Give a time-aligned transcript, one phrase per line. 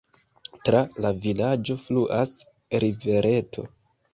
[0.69, 2.35] Tra la vilaĝo fluas
[2.85, 3.69] rivereto.